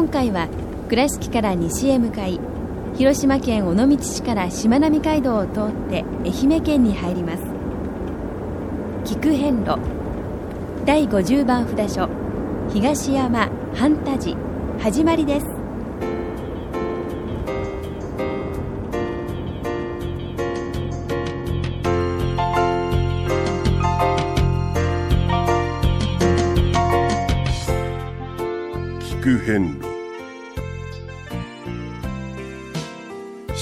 [0.00, 0.48] 今回は
[0.88, 2.40] 倉敷から西へ向かい
[2.96, 7.42] 広島県尾道市からしまなみ海道を通って愛媛県に入ります。
[9.04, 9.78] 菊遍路
[10.86, 12.08] 第50番札所
[12.72, 14.38] 東山半田寺
[14.78, 15.49] 始まりです。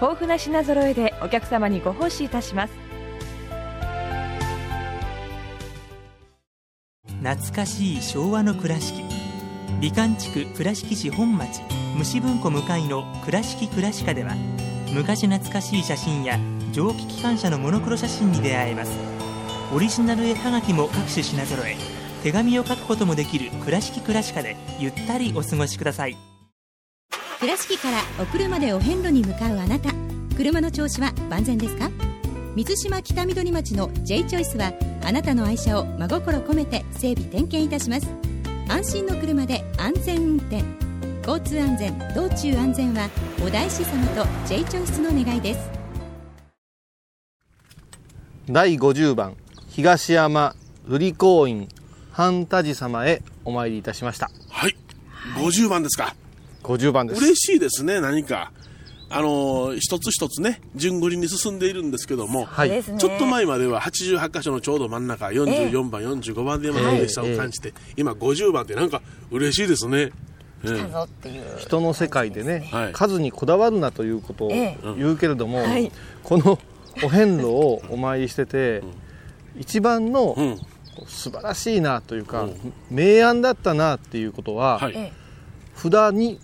[0.00, 2.74] 豊富な品揃えでお客様にご奉仕いたします。
[7.22, 9.02] 懐かしい昭和の倉敷。
[9.80, 11.60] 美観地区倉敷市本町。
[11.96, 14.34] 虫文庫向かいの「倉敷倉歯科」では
[14.92, 16.38] 昔懐かしい写真や
[16.72, 18.92] 蒸気機関車のモノクロ写真に出会えます。
[19.74, 21.76] オリジナル絵はがきも各種品揃え。
[22.22, 26.35] 手紙を書くこともできる「倉敷倉歯科」でゆったりお過ごしください。
[27.46, 29.92] 倉敷からお車でお遍路に向かうあなた。
[30.36, 31.92] 車の調子は万全ですか？
[32.56, 34.72] 水島北緑町の J チョイスは
[35.04, 38.08] あなたの愛車を真心込めて整備点検いたします。
[38.68, 40.64] 安心の車で安全運転。
[41.24, 43.08] 交通安全道中安全は
[43.40, 45.70] お大師様と J チョイスの願いです。
[48.50, 49.36] 第50番
[49.68, 50.56] 東山
[50.88, 51.68] 瑠璃光院
[52.10, 54.32] 半田寺様へお参りいたしました。
[54.50, 54.76] はい。
[55.36, 56.16] 50番ですか。
[56.66, 57.22] 50番です。
[57.22, 58.52] 嬉しいですね、何か。
[59.08, 62.82] あのー一つ一つね、順繰りに進んでいるんですけども、はい。
[62.82, 70.10] ちょっと前までは88箇所のちょうど真ん中、44番、45番で山の嬉しさを感じて、今50番ってなんか嬉しいですね。
[71.58, 72.92] 人の世界でね、はい。
[72.92, 75.92] 数にこだわるなということをえ言うけれども、はい。
[76.24, 76.58] この
[77.04, 78.82] お遍路をお参りしてて、
[79.56, 80.58] 一番のうん。
[81.06, 82.48] 素晴らしいなというか、
[82.90, 84.94] 明暗だったなっていうことは、はい。
[84.96, 85.12] え。
[85.76, 86.40] 札に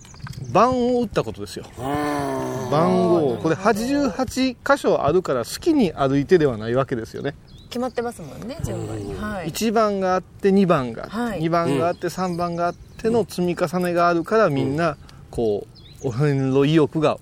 [0.51, 1.65] 番を打ったことですよ。
[1.79, 3.37] あ番号。
[3.37, 7.35] これ88箇所あるから好きに歩いてではないわけですよね。
[7.69, 9.15] 決まってますもんね順番に。
[9.15, 9.49] はい。
[9.49, 11.41] 1番があって2番があって、はい。
[11.41, 14.97] 2番があって3番があっての積み重ねがあるからみんな
[15.31, 15.65] こ
[16.03, 17.17] うお遍路意欲が。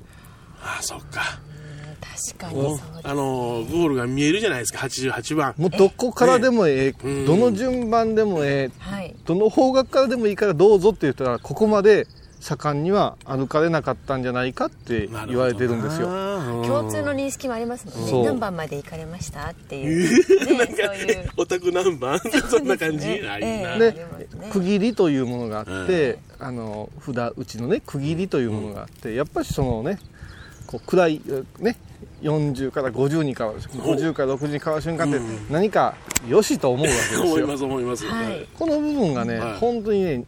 [0.61, 1.39] あー、そっか。
[2.23, 5.55] 確かにそうですあのーゴールが見えるじゃないですか、88番。
[5.57, 7.25] もうどこからでもええ、うん。
[7.25, 8.71] どの順番でもええ。
[8.79, 9.15] はい。
[9.25, 12.07] どの方角からでもいいからどうぞって言ったらここまで
[12.41, 16.09] 盛んには歩かれなかったんじゃないかってな言われてるんですよ。
[16.09, 18.23] よ共通の認識もありますもんね。
[18.25, 20.45] 何番まで行かれましたっていう。
[20.45, 20.73] ねなんか
[21.37, 22.19] オタク何番？
[22.49, 23.29] そんな感じ、ね。
[23.29, 23.75] あいいな。
[23.75, 24.49] ええでありますね。
[24.51, 29.99] 区切りというものがあって、あの札うちのね区切りというものがあって、やっぱりそのね
[30.65, 31.21] こう暗い
[31.59, 31.77] ね
[32.23, 35.19] 40から50に変わる50から60に変わる瞬間って
[35.51, 35.95] 何か
[36.27, 37.21] よしと思うわけですよ。
[37.25, 38.05] 思います、思います。
[38.07, 38.47] はい。
[38.57, 39.57] この部分がね、はい。
[39.57, 40.23] 本当にね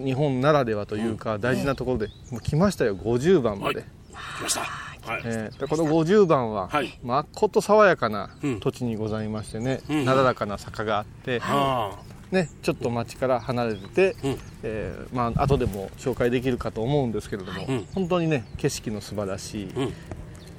[0.00, 3.84] 日本ならではというか、大事なところで、もう来ましたよ50番まで、はい。
[4.38, 4.60] 来ました。
[4.60, 5.22] はい。
[5.24, 6.98] えーでこの50番は、はい。
[7.02, 8.60] まっこと爽やかなうん。
[8.60, 11.92] 土地にございましてね、うんなだらかな坂があって、あ。
[12.30, 14.38] ね、ちょっと町から離れてて、うん。
[14.62, 17.86] えーまあ後でも紹介できるかと思うんですけれども、うん。
[17.94, 19.92] 本当にね景色の素晴らしい、うん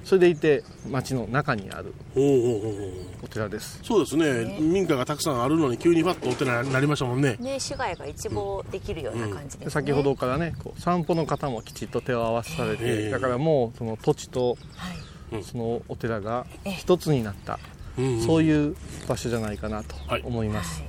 [0.06, 2.20] それでいて町の中にあるあ。
[2.20, 2.92] おうおうおうおう
[3.24, 4.58] お寺ですそうですね。
[4.62, 7.36] 民家がたくさんあるのに急にパッとお寺になりましたもんね。
[7.40, 9.66] ね市街が一望できるような感じですね。
[9.66, 13.10] で先ほどからねこう散歩の方もきちっと手を合わせされて、ええ。
[13.10, 15.44] だからもうその土地とはい。
[15.44, 16.72] そのお寺がええ。
[16.74, 17.60] 一つになった、
[17.98, 18.76] うんそういう
[19.08, 20.84] 場所じゃないかなとはい思います、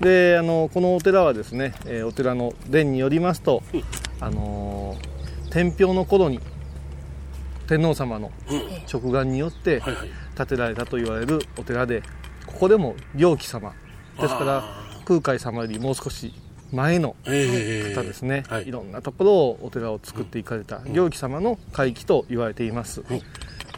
[0.00, 3.62] であのこのお寺はですね、えーお寺の伝によりますと、
[4.20, 6.40] あのー天平の頃に
[7.70, 8.60] 天皇様のうん。
[8.92, 9.80] 直眼によって。
[10.36, 12.02] 建てられたと言われるお寺で
[12.46, 13.74] ここでも行基様。
[14.18, 14.64] ですから
[15.04, 16.32] 空海様よりもう少し
[16.72, 18.68] 前のええ方ですね、はい。
[18.68, 23.02] い、ろんなところをお寺を作っていかれた行基様の会期と言われています、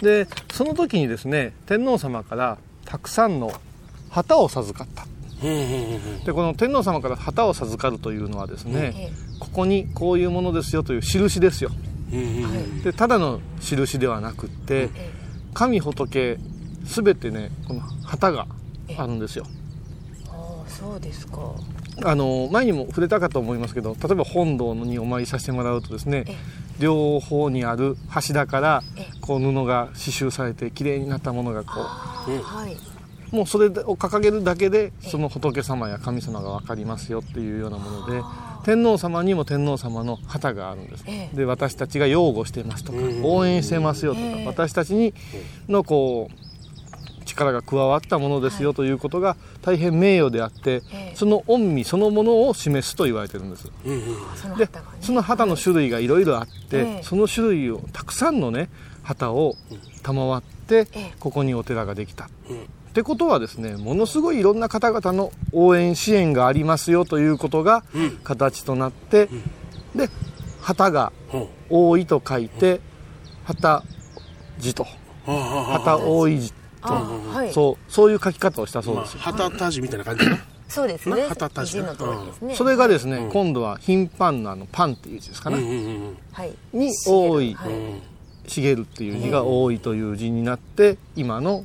[0.03, 3.53] でその時にですね天皇様からたくさんの
[4.11, 5.07] 旗を授かった。
[6.25, 9.11] でこの天皇様から旗を授かるというのはですね、え
[9.41, 11.71] ここにこういうものですよという印ですよ
[12.83, 14.91] でただの印ではなくって
[15.55, 16.39] 神仏
[16.85, 18.47] 全てねこの旗が
[18.97, 19.47] あるんですよ。
[20.29, 21.55] ああそうですか。
[22.05, 26.37] あの前にも触れたかと思いますけど例えば本堂にお参りさせてもらうとですねえ
[26.79, 31.73] 両方にある柱からえこう布が刺繍されて綺麗になったものがこ
[33.33, 38.23] うもうそれを掲げるだけでその仏様や神様が分かりますよっていうようなもので
[38.65, 41.37] 天皇様にも天皇様の旗があるんです、ええ。
[41.37, 43.25] で私たちが擁護してますとかうん。
[43.25, 44.47] 応援してますよとか、ええ。
[44.47, 45.15] 私たちに
[45.69, 51.13] のこう力が加わったものですよということが大変名誉であって、ええ。
[51.15, 53.71] その御身そのものを示すと言われてるんです。
[54.59, 54.69] で
[55.01, 57.03] その旗の種類がいろいろあって、ええ。
[57.03, 58.69] その種類をたくさんのね
[59.03, 59.57] 旗を
[60.03, 61.13] 賜ってええ。
[61.19, 68.11] ここにお寺ができた、うんってことはですねものすごいいろんな方々の応援支援がありますよということがうん。
[68.23, 69.31] 形となって、
[69.95, 70.11] で
[70.61, 72.81] 旗がほ多いと書いて
[73.45, 73.83] 旗
[74.59, 74.87] 字と。
[75.25, 76.53] 旗多い字
[76.83, 76.93] あ
[77.33, 80.25] はいそうそういう書き方をしたそうまあですよ、旗たじみたいな感じ
[80.69, 83.31] そうですね旗たち字の通りですねそれがですね、うん。
[83.31, 85.65] 今度は頻繁なあのパンっていう字ですかね、うん。
[85.65, 85.77] うん。
[85.77, 86.17] うん。
[86.33, 88.03] はいに多いはいうん。
[88.47, 91.65] 茂るっていう字が多いという字になって今の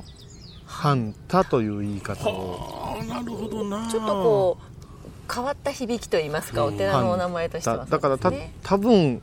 [0.78, 3.02] 半太という言い方を。
[3.08, 3.88] なるほどな。
[3.90, 7.78] ちょっとこう変わった響きといいますかお寺のお名前としては。
[7.78, 8.30] だだからた
[8.62, 9.20] 多分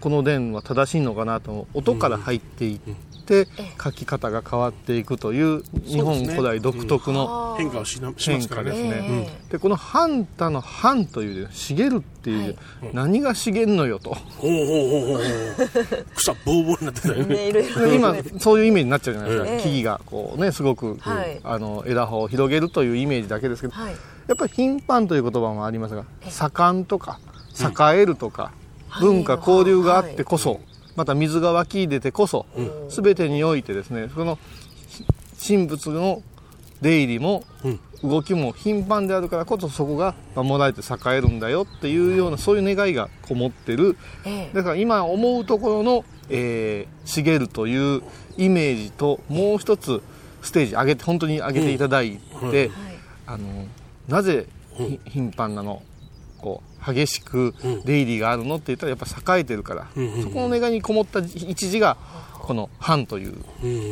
[0.00, 2.80] この伝は正しいのかなと音から入っていっ
[3.26, 3.48] て
[3.82, 8.40] 書き方が変わっていくという日本古代独特の変化をしますからね。
[8.40, 9.28] 変化ですね。
[9.48, 12.58] えでこの「半太」の「半」という字茂るっていう字、
[12.92, 14.14] 何が茂るのよと。
[14.14, 16.06] ほうほうほうほうほう。
[16.14, 17.24] 草ボーボーになってたよね。
[17.28, 19.60] えねいろいろ今そういうイメージになっちゃうじゃないですか、ええ。
[19.62, 21.40] 木々がこうねすごく、はい。
[21.42, 23.94] あの枝葉を広げるというイメージだけですけど、はい。
[24.28, 27.20] やっぱり頻繁という言葉もありますが盛んとか
[27.60, 28.52] 栄えるとか、
[29.00, 30.60] 文化交流があってこそ、
[30.96, 32.46] また水が湧き出てこそ、
[32.88, 34.38] 全てにおいてですねその
[35.46, 36.22] 神仏の
[36.80, 37.44] 出入りも、
[38.02, 43.96] 動きも頻繁であるからこそそこが守られて栄えるんだよっていうようなそういう願いがこもってる。
[44.24, 44.54] ええ。
[44.54, 48.02] だから今思うところの、えー、茂るという
[48.36, 50.02] イメージともう一つ
[50.42, 52.18] ステージ上げて本当に上げていただい
[52.50, 52.70] て、
[53.26, 53.66] あの
[54.08, 54.46] なぜ
[54.76, 55.82] ひ頻繁なの？
[56.86, 57.54] 激しく
[57.84, 59.86] 出入りがあるのって言ったらやっぱ栄えてるから、
[60.22, 61.96] そこの願いにこもった一字が
[62.34, 63.34] この「半」という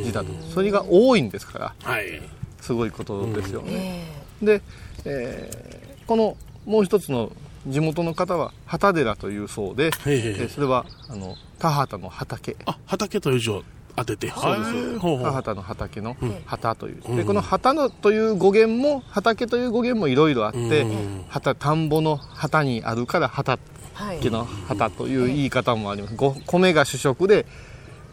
[0.03, 2.21] 字だとそれが多いんですからはい。
[2.61, 4.05] すごいことですよね。
[4.41, 4.45] え。
[4.45, 4.61] で、
[5.05, 7.31] えーこのもう一つの
[7.67, 12.55] 地元の方は旗寺というそうで、えーそれはあの田畑の畑。
[12.65, 13.63] あ畑という字を
[13.95, 14.29] 当てて。
[14.29, 15.23] そうですはいほうほう。
[15.23, 21.25] 田畑の畑の旗という、でこの旗のという語源も畑という語源もいろいろあって、うん。
[21.29, 23.61] 旗田んぼの旗にあるから畑
[23.93, 27.45] はいの旗という言い方もあります、ご米が主食で、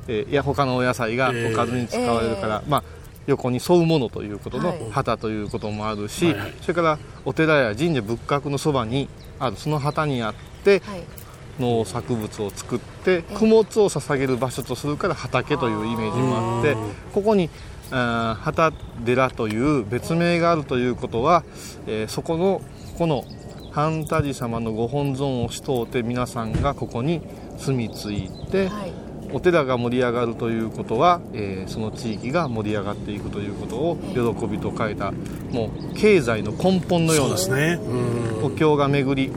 [0.06, 2.84] えーいや他のお野菜がおかずに使われるから、まあ
[3.26, 4.90] 横に沿うものということのはい。
[4.90, 9.08] 旗ということもあるし、それからお寺や神社仏閣のそばに
[9.38, 10.34] あるその旗にあっ
[10.64, 11.02] て、はい
[11.60, 16.76] 農作物を作って供物を捧げる場所とするから畑というイメージもあって
[17.12, 17.50] ここに
[17.90, 21.44] 畑寺という別名があるということは、
[21.86, 22.62] えーそこの
[22.98, 23.24] この
[23.72, 27.22] 半太寺様のご本尊をしとうて皆さんがここに
[27.56, 28.92] 住み着いて、はい。
[29.34, 35.10] お寺が盛り上がるということは、えーその地域が盛り上がっていくということを喜びと書いた
[35.50, 37.36] もう経済の根本のような
[38.42, 39.32] お経が巡り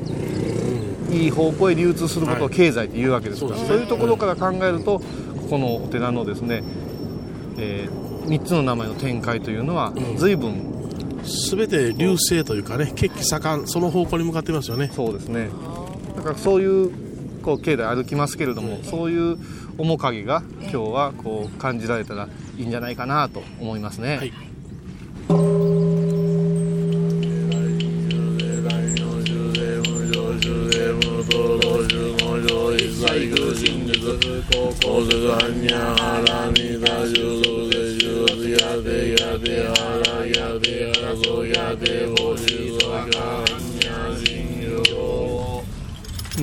[1.16, 5.06] いい方向へ流通することを経済っていうわけですから、はいそういうところから考えるとこ
[5.52, 6.64] このお寺のですね、
[7.58, 7.88] え
[8.26, 10.90] 3つの名前の展開というのは随分、
[11.24, 14.90] 全て流星というかね血気盛んその方向に向かってますよね。
[14.94, 15.50] そうですね。
[16.16, 16.92] だからそういう
[17.42, 19.38] こう境内歩きますけれども、そういう
[19.78, 24.18] 面影が今日はこう感じられたらいいんじゃないかなと思いますね。
[24.18, 24.34] はい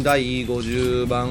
[0.03, 1.29] 第50番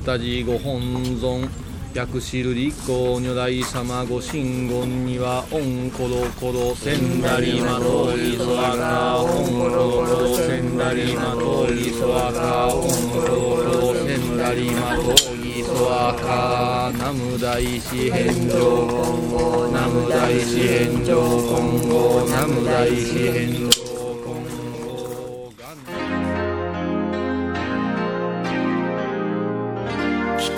[0.00, 0.80] 太寺ご本
[1.20, 1.48] 尊
[1.94, 23.79] 薬師る立公如来様ご神言にはオンコロコロせんだりまといそわかオンコロコロせんだりまといそわかオンコロコロせんだりまといそわか南無大師返上今後南無大師返上今後南無大師返上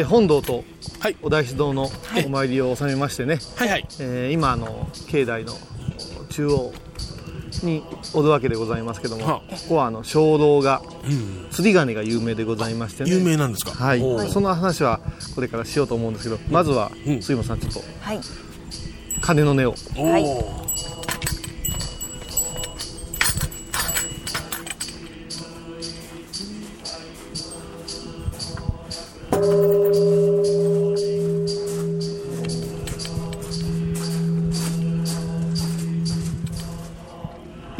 [0.00, 0.64] え本堂と
[0.98, 1.16] はい。
[1.22, 1.88] お大師堂の
[2.26, 3.86] お参りを収めましてね、はいはい。
[4.00, 5.54] えー今あの境内の
[6.30, 6.72] 中央
[7.62, 7.82] に
[8.14, 11.48] おるわけでございますけども、はここはあの鐘楼がうん。
[11.50, 13.10] 釣り鐘が有名でございましてね。
[13.10, 13.72] 有名なんですか？
[13.72, 14.00] はい。
[14.30, 15.00] その話は
[15.34, 18.20] これからしようと思うんですけどまずはうん杉本さんちょっとはい。
[19.20, 19.74] 鐘の音を。
[19.74, 20.69] い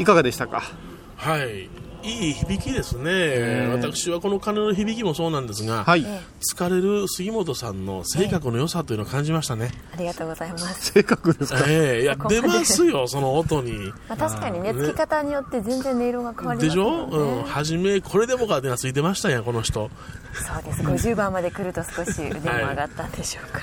[0.01, 0.63] いかがでしたか？
[1.15, 1.69] はい。
[2.03, 6.03] いい響きですね、私はこの鐘の響きもそうなんですが、はい。
[6.03, 11.63] 疲れる杉本さんの性格の良さというのを感じましたね、ありがとうございます、正確ですか？
[11.67, 13.89] ええいや出ますよその音に。
[14.09, 19.91] まあ、確かにねねつき方によって全然音色が変わりますでしょ、うん、初めこれでもかってついてましたやんこの人。
[20.33, 20.81] そうです。
[20.81, 23.59] 50番まで来ると少し 腕も上がったんでしょうか、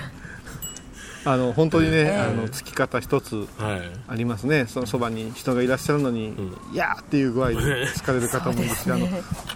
[1.30, 2.16] あの本当にね、ええ。
[2.16, 3.80] あのつき方一つはい。
[4.08, 4.64] ありますね。
[4.66, 6.34] そのそばに人がいらっしゃるのに、
[6.72, 9.06] いやーっていう具合で疲れる方もいるし、 あの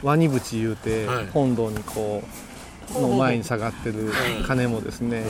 [0.03, 1.27] ワニ淵言うて、はい。
[1.33, 2.23] 本堂にこ
[2.95, 4.13] うの前に下がってる
[4.47, 5.25] 鐘もですね、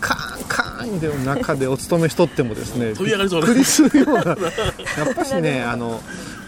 [0.00, 4.22] カーンカーンで中でお勤めしとってもですね飛びっくりするような。
[4.24, 6.00] やっぱしねあの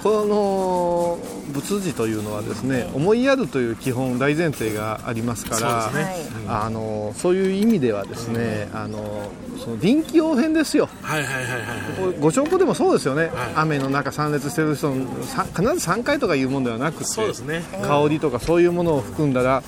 [0.02, 1.18] この
[1.52, 6.46] 仏事というのはですね思いやるという基本大前提がありますからそうですね。
[6.46, 6.66] はい。
[6.66, 10.88] あのそういう意味ではですね、あのその臨機応変ですよ。
[11.02, 13.32] はいはいはいご証拠でもそうですよね、はい。
[13.56, 17.64] 雨の中参列してる人必ず3回とかいうもんではなくてそうですね。
[17.82, 19.62] 香りとかそういうものを含んだら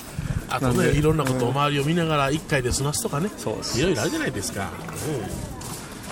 [0.49, 3.31] あとねいろんなことを周りを見ながら1回で済ますとかね。
[3.37, 3.78] そうです。
[3.78, 4.71] いろいろあるじゃないですか、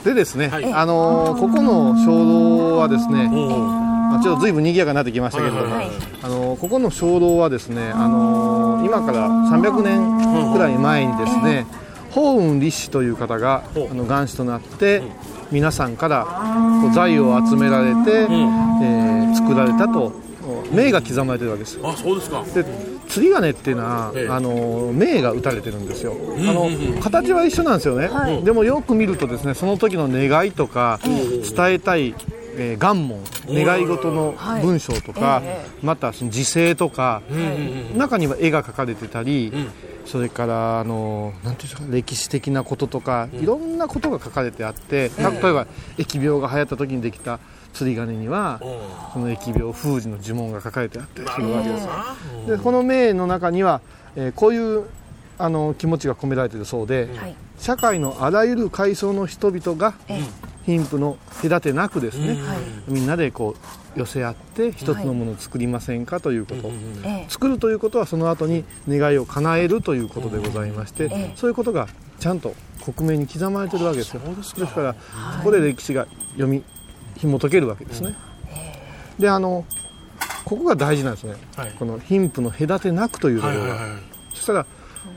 [0.04, 0.72] でですね、はい。
[0.72, 11.66] あのーここの鐘楼はですね、あちょっとずいぶん賑やかになってきましたけれどあのーここの鐘楼はですね、あのー今から300年くらい前にですね、
[12.10, 15.02] 法雲立志という方があの元首となって、
[15.50, 16.24] 皆さんから
[16.82, 20.12] こう財を集められて、えー作られたと
[20.72, 21.78] 銘が刻まれてるわけです。
[21.84, 22.42] あそうですか。
[22.54, 22.64] で
[23.16, 24.28] 釣り鐘っていうのは、ええ。
[24.28, 26.94] あの銘が打たれてるんですよ、あのうんうん。
[26.96, 28.42] うん形は一緒なんですよね、はい。
[28.44, 32.14] でもよく見るとですねその時の願いとか、伝えたい、
[32.58, 37.22] えー願文願い事の文章とか、えまたその時勢とか、
[37.96, 39.52] 中には絵が描かれてたり、ん。
[40.04, 47.40] それからあのなんていうんですか歴史的なこととか、いろんなことが書かれてあって、例えば疫病が流行った時にできた
[47.76, 48.58] 釣り鐘には、
[49.12, 51.86] その疫病封じの呪文が書かれてあったりするわけです。
[51.86, 53.82] なでこの銘の中には、
[54.16, 54.84] えーこういう
[55.38, 57.36] あの気持ちが込められているそうで、はい。
[57.58, 60.22] 社会のあらゆる階層の人々がえ
[60.64, 62.38] 貧富の隔てなくですね、
[62.88, 63.54] みんなでこ
[63.96, 66.68] う寄せ合って一つのものを作りませんかということ、
[67.04, 67.26] ええ。
[67.28, 71.32] 作るということはその後に願いを叶えるということでございまして、ええ。
[71.36, 74.22] そういうことがちゃんと克明に刻まれてるわけですよ。
[74.34, 74.80] ですか。
[74.80, 74.98] らこ
[75.44, 76.62] こで歴史が読み
[77.18, 78.14] 紐解けるわけですね、
[79.18, 79.64] であの
[80.44, 81.72] ここが大事なんですね、はい。
[81.78, 83.98] この貧富の隔てなくというところが、はいはいはい
[84.34, 84.66] そしたら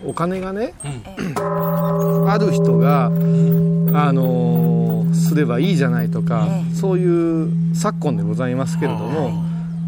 [0.05, 2.29] お金がね、うん。
[2.29, 9.43] ある人が、あのーすればいいじゃないとか、そういう昨今でございますけれども、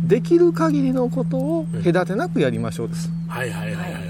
[0.05, 4.01] できる限りのことを隔てなくやりましょうです、はいはいはいはい。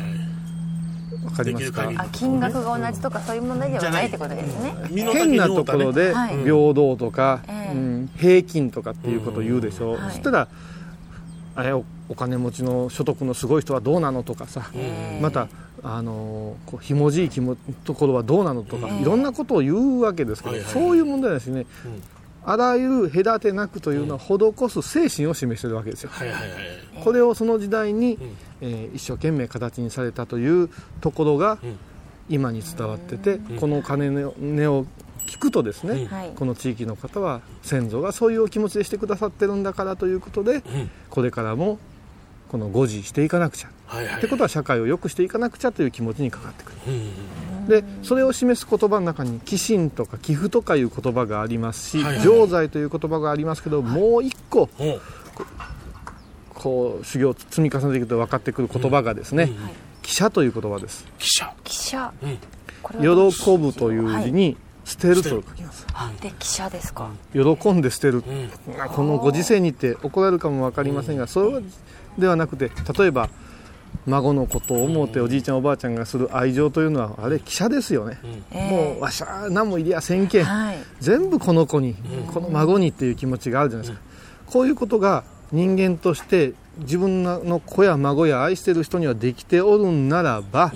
[1.23, 1.91] わかりますか？
[1.95, 4.73] あ金額が同じとかそういう問題ではないってことですね。
[5.13, 6.37] 変なところではい。
[6.43, 9.93] 平等とか、ええうん平均とかっていうことを言うでしょ。
[9.93, 10.11] う、はい。
[10.11, 10.47] そしたら
[11.55, 14.69] あれおお金持ちの所得のすごい人はどうなのとかさ、
[15.21, 15.47] また
[15.81, 21.65] あのこうひもじい気もところはどうなのとか、ええいろんなことを言うわけですけど、そういう問題ですね、
[22.45, 26.49] あらゆる隔てなくというのは施す精神を示してるわけですよ、はいはいはい
[27.01, 28.17] これをその時代に、
[28.59, 31.57] えー一生懸命形にされたというところが
[32.29, 34.09] 今に伝わってて、この鐘
[34.67, 34.85] を
[35.31, 36.31] 聞くとですね、はい。
[36.35, 40.61] この地域の方は先祖がそういうお気持ちでしてくださってるんだからということで、
[41.09, 41.79] これからも
[42.49, 44.17] この護持していかなくちゃ、はいはい。
[44.17, 46.73] ってことは社会を良くしていかなくちゃという気持ちにかかってく
[47.67, 52.23] る、でそれを示す言葉の中に寄進とか寄付とかいう言葉がありますし、はいはい。
[52.23, 55.01] 常在という言葉がありますけど、もう一個ほう。
[56.49, 59.49] こう修行を積み重ねていくと分かってくる言葉がですね、
[60.01, 61.05] 記者という言葉です。
[61.17, 62.37] 記者記者うん。
[62.83, 64.57] これは喜ぶという字に
[64.91, 65.29] 捨てると。
[65.29, 65.85] 書きます。
[65.93, 67.09] あで記者ですか。
[67.33, 68.23] 喜んで捨てる、ん。
[68.77, 71.61] まあこのご時世にって怒られるかも分かりませんが、それ
[72.17, 73.29] ではなくて例えば
[74.05, 78.17] 孫のことを思うておじいちゃんおばあちゃんがする愛情というのはあれ記者ですよね、
[78.51, 80.77] もうわしゃ何もいりやせんけん、はい。
[80.99, 81.95] 全部この子に、
[82.33, 84.03] この孫にっていう気持ちがあるじゃないですか、
[84.47, 90.71] こういうことが人間として自分の子や孫や愛してる人にはできておるんならば、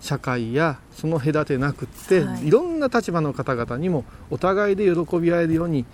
[0.00, 2.48] 社会やその隔てなくって、はい。
[2.48, 5.84] い、ろんな立場の方々にもお互いで喜び合えるように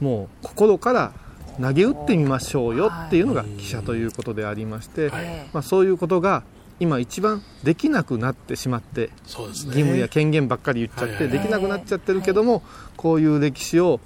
[0.00, 1.12] もう心から
[1.60, 5.48] 投げ打ってみましょうよっていうのが記者ということでありまして、はい。
[5.52, 6.44] まあ、そういうことが
[6.80, 12.62] 今一番できなくなってしまって義務や権限ばっかり言っちゃってできなくなっちゃってるけども
[12.96, 14.00] こういう歴史を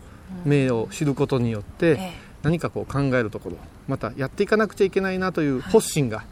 [0.45, 2.13] 名を知ることによって
[2.43, 3.57] 何かこう考えるところ
[3.89, 6.25] またやっていかなくちゃいけないなという発心が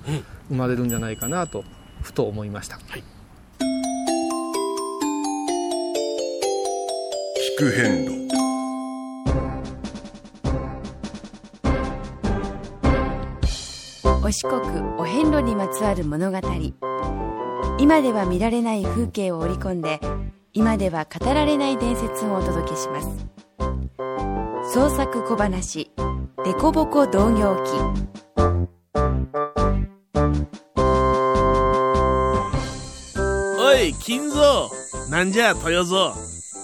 [0.48, 1.64] 生まれるんじゃないかなと
[2.04, 2.76] ふと思いました。
[2.76, 2.80] 聞
[7.58, 8.24] く変路
[14.22, 14.60] お四国
[14.98, 16.38] お遍路にまつわる物語。
[17.78, 20.00] 今では見られない風景を織り込んで
[20.52, 23.08] 今では語られない伝説をお届けします。
[24.74, 25.90] 創作小話
[26.44, 27.72] 「デコボコ同業記」
[33.84, 34.70] い金蔵。
[35.08, 36.16] なんじゃ豊蔵。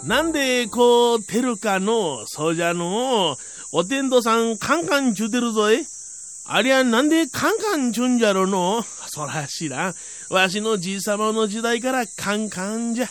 [0.05, 3.37] なんでこうてるかのそうじゃの。
[3.73, 5.85] お天道さんカンカンちゅうてるぞい。
[6.47, 8.83] ありゃなんでカンカンちゅうんじゃろの。
[8.83, 9.95] そら知らん。
[10.31, 13.09] わしのじいさまの時代からカンカンじゃ。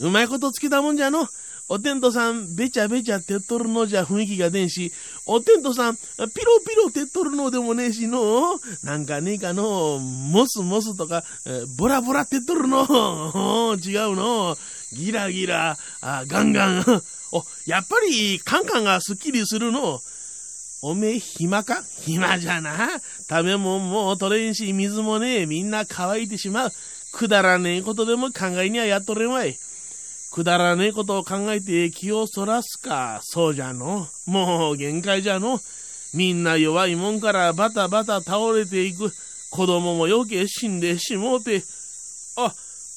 [0.00, 1.28] うまいことつけたもんじゃの。
[1.70, 4.90] お天道さんべちゃべちゃてっとるのじゃ雰囲気が出んし
[5.26, 6.30] お天道さんピロ
[6.66, 12.84] ピロてっとるのでもねえしのなんかねえかのモスモスとかえーボラボラてっとるの
[13.84, 14.56] 違うの
[14.92, 16.84] ギラギラあガンガン
[17.32, 20.00] おやっぱりカンカンがすっきりするの
[20.80, 21.82] おめえ暇か？
[22.02, 22.88] 暇じゃな。
[23.28, 26.72] 食べ物も取れんし、水もねえ、みんな乾いてしまう。
[27.12, 29.58] くだらねえことでも考えにはやっとれんわい。
[30.30, 33.20] くだらねえことを考えて気をそらすか。
[33.22, 34.06] そうじゃの。
[34.26, 35.60] もう限界じゃの。
[36.14, 39.12] みんな弱いもんからバタバタ倒れていく。
[39.50, 41.62] 子供も余計死んでしもうて。
[42.36, 42.52] あ、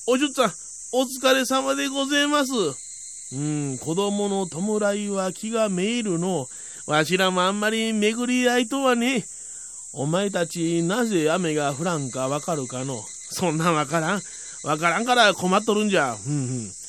[0.08, 0.52] おじゅっさん、
[0.92, 2.52] お疲れ様でございます。
[3.34, 6.48] うん、子供の弔いは気がめいるの。
[6.86, 9.26] わしらもあんまり巡り合いとはね。
[9.94, 13.02] お前たちなぜ雨が降らんかわかるかの。
[13.30, 14.22] そんなわからん。
[14.64, 16.16] わからんから困っとるんじゃ。
[16.16, 16.81] ふんふん。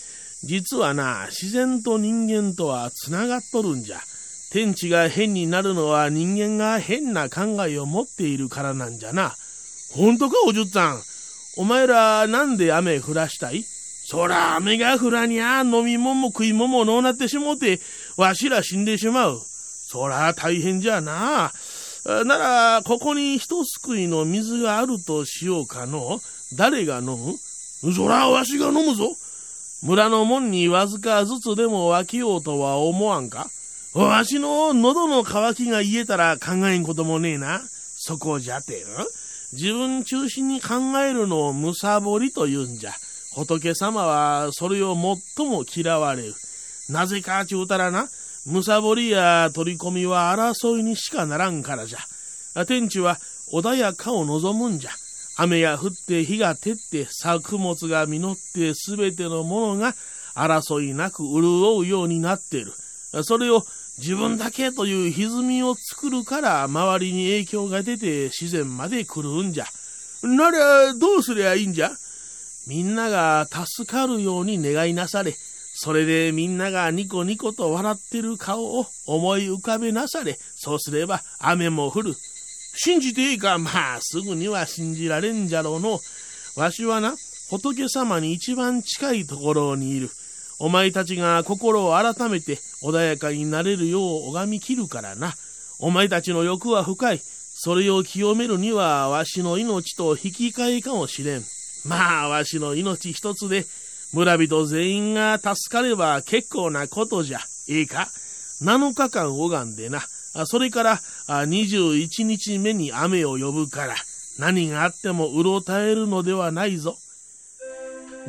[0.44, 4.00] 実はな、自然と人間とはつながっとるんじゃ。
[4.50, 9.34] 天地が変になるのは人間が変な考えを持っているからなんじゃな。
[9.94, 11.02] ほんとかおじゅっさん。
[11.56, 13.62] お前らなんで雨降らしたい？
[13.62, 17.80] そら雨が降らにゃ飲み物も食い物ものうなってしもうて、
[18.16, 19.40] わしら死んでしまう。
[19.40, 21.52] そら大変じゃな。
[22.04, 26.20] なら、ここに一すくいの水があるとしようかの。
[26.56, 27.16] 誰が飲
[27.84, 27.92] む？
[27.94, 29.12] そらわしが飲むぞ。
[29.82, 33.48] 村の門にわずかずつでも分けようとは思わんか？
[33.94, 37.60] わしの喉の渇きが言えたら考えんこともねえな。
[37.66, 38.84] そこじゃて、ん？
[39.52, 42.92] 自分中心に考えるのをむさぼりと言うんじゃ。
[43.34, 44.94] 仏様はそれを
[45.36, 46.34] 最も嫌われる。
[46.88, 48.08] なぜかちゅうたらな、
[48.46, 52.64] むさぼりや取り込みは争いにしかならんからじゃ。
[52.66, 53.18] 天地は
[53.52, 54.90] 穏やかを望むんじゃ。
[55.36, 59.94] 雨が降って日が照って作物が実ってすべてのものが
[60.34, 62.72] 争いなく潤うようになっている。
[63.24, 63.64] それを
[63.98, 69.66] 自分だけという歪みを作るから周りに影響が出て自然まで来るんじゃ。
[70.22, 71.90] ならどうすりゃいいんじゃ？
[72.66, 75.34] みんなが助かるように願いなされ。
[75.74, 80.38] それでみんながニコニコと笑ってる顔を思い浮かべなされ。
[80.54, 82.14] そうすれば雨も降る。
[82.74, 86.00] 信じていいかまあすぐには信じられんじゃろうの。
[86.56, 87.14] わしはな、
[87.50, 90.10] 仏様に一番近いところにいる。
[90.58, 95.34] お前たちが心を改めて穏やかになれるよう拝み切るからな。
[95.78, 97.20] お前たちの欲は深い。
[97.54, 101.42] それを清めるにはわしの命と引き換えかもしれん。
[101.84, 103.66] まあ、わしの命一つで
[104.12, 107.40] 村人全員が助かれば結構なことじゃ。
[107.66, 108.08] いいか
[108.62, 110.00] ?7 日間拝んでな。
[110.46, 110.96] それから
[111.28, 113.94] 21日目に雨を呼ぶから
[114.38, 116.96] 何があってもうろたえるのではないぞ。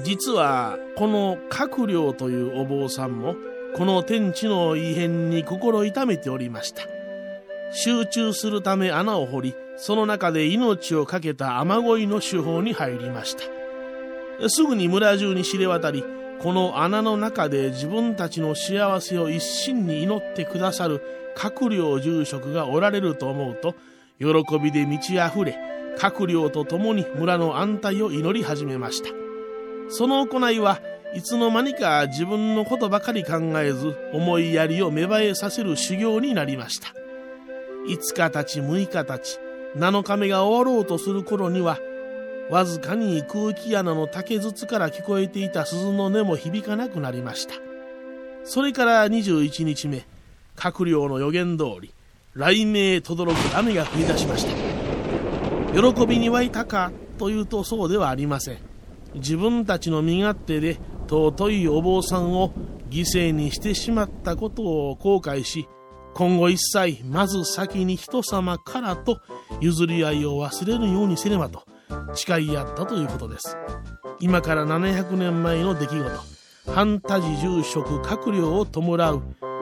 [0.02, 3.36] 実はこの閣僚というお坊さんも
[3.76, 6.84] この天地の異変に心痛めておりました
[7.72, 16.04] 集中するため穴を掘りその中で命を懸けた雨乞いの手法に入りましたすぐに村中に知れ渡り
[16.42, 21.02] この穴の中で自分たちの幸せを一心に祈ってくださる
[21.36, 23.76] 閣僚住職がおられると思うと
[24.20, 25.58] 喜びで満ち溢れ
[25.98, 29.10] 閣僚と共に村の安泰を祈り始めました。
[29.90, 30.80] その行いは
[31.14, 36.88] いつの間にか自分のことばかり考えず思いやりを芽生えさせる修行になりました。
[37.88, 39.40] 5日たち6日たち
[39.76, 41.80] 7日目が終わろうとする頃には
[42.50, 47.56] わずかに空気穴の竹筒から聞こえていた鈴の音も響かなくなりました。
[48.44, 50.06] それから21日目
[50.56, 51.94] 閣僚の予言通り
[52.34, 54.54] 雷鳴とどろく雨が降り出しました。
[55.74, 58.58] 喜びに湧いたかというとそうではありません。
[59.16, 62.52] 自分たちの身勝手で尊いお坊さんを
[62.90, 65.68] 犠牲にしてしまったことを後悔し
[66.14, 69.20] 今後一切まず先に人様からと
[69.62, 71.64] 譲り合いを忘れるようにせねばと
[72.16, 73.58] 誓い合ったということです。
[74.20, 76.33] 今から700年前の出来事。
[76.68, 79.22] 半田寺住職閣僚を弔う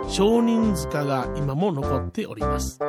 [0.09, 2.79] 少人塚が今も残っております。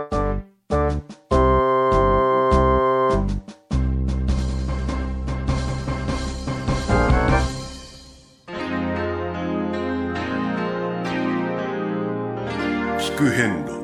[12.99, 13.82] 聞く遍路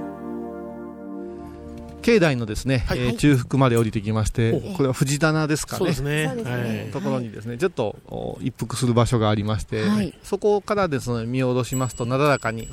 [2.03, 2.99] 境内のですね、はい。
[2.99, 3.09] はい。
[3.09, 4.75] えー中腹まで降りてきまして、ほう。
[4.75, 5.79] これは藤棚ですかね。
[5.79, 6.91] そうですね。
[6.93, 10.15] ところにですね、ちょっとお一服する場所がありまして、はい。
[10.23, 12.69] そこからですね、見下ろしますと、なだらかに、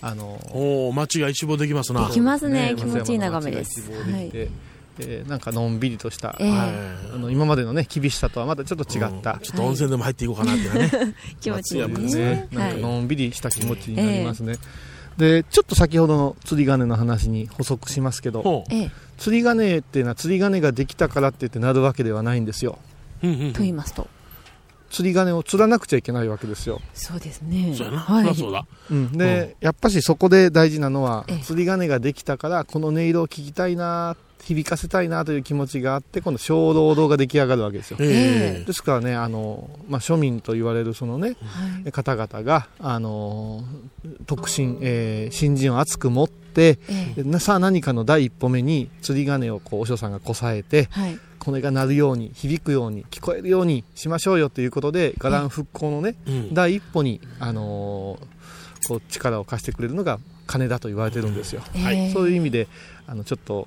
[0.00, 2.06] あの、おお街が一望できますな。
[2.08, 2.72] できますね。
[2.72, 3.80] ね気持ちいい眺めです。
[3.80, 6.50] 松山の街が一望できてえーなんかのんびりとした、ええ。
[6.50, 6.70] はい。
[7.14, 9.40] あの今までのね厳しさとはまたちょっと違った、うん。
[9.40, 14.56] ちょっと温泉でも入っていこうかなっていうね 気持ちいいそうですねなんかはいのんびりした気持ちになりますね、
[15.18, 18.64] でちょっと先ほどの釣り鐘の話に補足しますけど
[19.18, 22.78] 釣り鐘っていうのは釣り鐘ができたからって言ってなるわけではないんですよ。
[23.22, 23.52] うんうんうん。
[23.52, 24.06] と言いますと。
[24.90, 27.74] 釣り鐘を釣らなくちゃいけないわけですよ、そうですね。
[27.74, 28.34] そうやな、はい。
[28.34, 28.64] そうだ。
[28.90, 31.44] うん、で、やっぱしそこで大事なのはええ。
[31.44, 37.98] 釣り鐘ができたからこの音色を聞きたいな響かせたいなという気持ちがあってこの小労働が出来上がるわけですよ。
[38.00, 38.64] ええ。
[38.64, 41.92] ですからねあの、まあ、庶民と言われるそのねはい。
[41.92, 43.64] 方々が、あの
[44.26, 47.22] 特進、えー新人を熱く持ってええ。
[47.22, 51.18] でさあ何かの第一歩目に釣り鐘をこうお師匠さんがこさえてはい。
[51.38, 56.54] これが鳴るように響くように聞こえるようにしましょうよということで伽藍復興のねうん。
[56.54, 58.38] 第一歩に、あのー
[58.86, 62.10] こう力を貸してくれるのが鐘だと言われてるんですよ、ええ。
[62.12, 62.68] そういう意味で
[63.06, 63.66] あのちょっと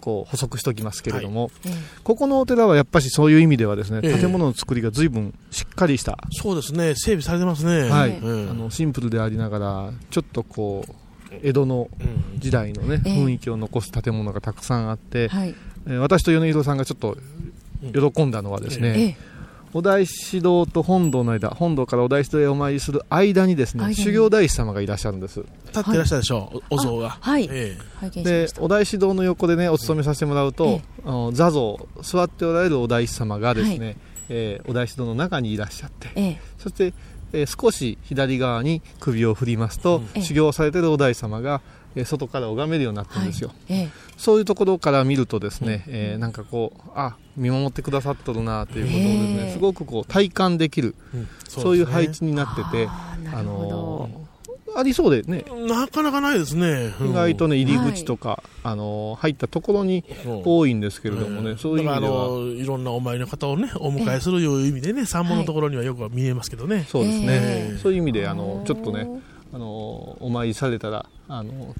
[0.00, 4.18] こう補足しておきますけれども、ええここのお寺はやっぱしそういう意味ではですね、ええ。
[4.18, 6.94] 建物の作りが随分しっかりしたそうですね。
[6.94, 7.88] 整備されてますね。
[7.88, 8.18] はい。
[8.18, 8.50] うん。
[8.50, 10.94] あのシンプルでありながらちょっとこう
[11.42, 12.40] 江戸のうん。
[12.40, 13.12] 時代のね、ええ。
[13.14, 15.54] 雰囲気を残す建物がたくさんあって、はい。
[15.86, 17.16] えー私と米広さんがちょっと
[18.12, 19.16] 喜んだのはですね、ええ
[19.72, 25.44] お大師堂と本堂の間本堂からお大師堂へお参りする間にですね修行大師様がいらっしゃるんです。
[25.68, 26.60] 立っていらっしゃるでしょう。
[26.70, 27.10] おお像が。
[27.20, 27.48] はい。
[27.50, 28.60] え拝見しました。
[28.60, 33.96] でお大師堂の横でねお勤めさせてもらうと、ええあの座像座っておられるお大師様がですね、
[34.28, 36.40] えーお大師堂の中にいらっしゃってええ。
[36.58, 36.92] そして、
[37.32, 40.22] えー少し左側に首を振りますと、ええ。
[40.22, 41.60] 修行されてるお大師様が、
[41.94, 43.88] えー外から拝めるようになってるんですよ、ええ。
[44.16, 49.52] そういうところから見るとですね、えーなんかこうあ見守ってくださっとるなということをですね、ええ。
[49.52, 52.88] すごくこう体感できるえうんそういう配です置になってて
[53.32, 54.30] あのー
[54.72, 55.38] ありそうでね。
[55.38, 56.94] ねなかなかないですね。
[57.00, 57.10] うん。
[57.10, 60.28] 意外とね入り口とか、あのー入ったところにう。
[60.28, 61.58] ん多いんですけれどもね、ん。
[61.58, 62.28] そういう意味では。
[62.62, 66.86] いろんなお参りの方をねお迎えするいう意味でね山門のところにはよく見えますけどね。
[66.88, 67.78] そうですね、ええ。
[67.78, 69.08] そういう意味であのちょっとね
[69.52, 69.66] あの
[70.20, 71.74] お参りされたらあの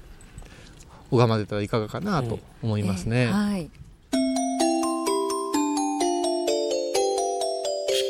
[1.11, 3.69] 拝まれたらいかがかなと思いますね、はい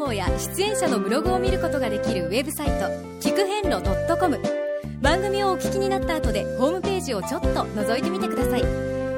[0.00, 2.72] 報や出演者のブログを見ることができるウェブサイト
[3.20, 3.82] 聞く遍路
[4.18, 4.40] .com
[5.02, 8.62] 番組をお聞きになった後でホームページをちょっと覗いてみてください。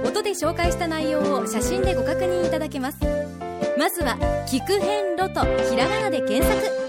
[0.04, 2.98] 音で紹介した内容を写真でご確認いただけます。
[3.78, 4.16] まずは
[4.46, 5.40] 「聞く遍路」と
[5.70, 6.81] ひらがなで検索。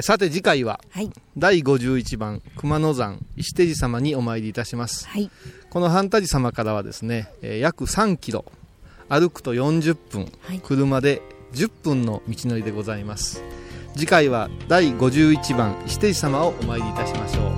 [0.00, 1.10] さて次回は、はい。
[1.36, 5.30] 第51番熊野山石手寺様にお参りいたします、はい。
[5.68, 8.46] この半田寺様からはですね、えー約3キロ
[9.10, 10.60] 歩くと40分、はい。
[10.60, 11.20] 車で
[11.52, 13.42] 10分の道のりでございます。
[13.94, 17.52] 次回は第51番石手寺様をお参りいたしましょう。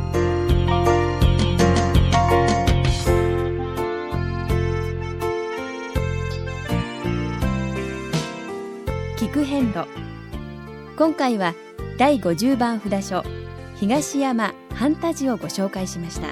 [9.16, 9.86] 聞く遍路。
[10.96, 11.54] 今回は
[11.96, 13.24] 第50番札所
[13.76, 16.28] 東山半田寺をご紹介しました。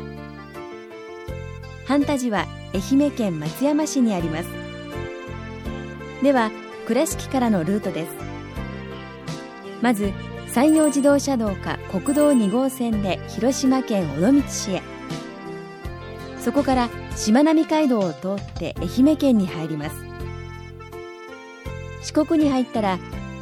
[1.86, 4.48] 半田寺は愛媛県松山市にあります。
[6.22, 6.50] では
[6.86, 8.12] 倉敷からのルートです。
[9.80, 10.12] まず
[10.48, 14.82] 山陽自動車道か国道2号線で広島県尾道市へ。
[16.40, 19.96] そこからしまなみ海道を通って愛媛県に入ります。
[22.02, 22.98] 四国に入ったら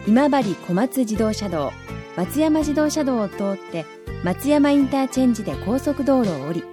[0.07, 1.73] 今治小松自動車道。
[2.21, 3.87] 松山自動車道を通って
[4.25, 6.65] 松山インターチェンジで高速道路を降り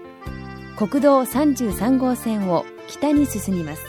[0.76, 3.82] 国道33号線を北に進みます。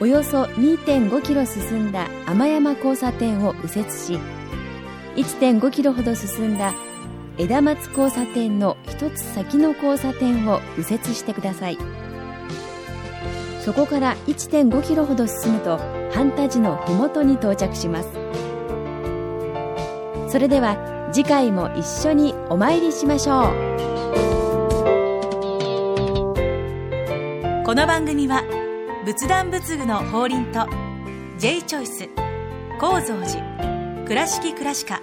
[0.00, 4.18] およそ2.5キロ進んだ天山交差点を右折し
[5.14, 6.74] 1.5キロほど進んだ
[7.38, 11.78] 枝松交差点の一つ先の交差点を右折してください。
[13.60, 15.78] そこから1.5キロほど進むと
[16.12, 18.23] 半田寺の麓に到着します。
[20.34, 20.76] それでは
[21.12, 23.44] 次回も一緒にお参りしましょう
[27.64, 28.42] この番組は
[29.04, 30.66] 仏壇仏具の法輪と
[31.38, 32.08] J チョイス
[32.80, 35.00] 構造寺倉敷倉歯科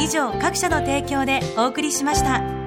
[0.00, 2.59] 以上各社の提供でお送りしました。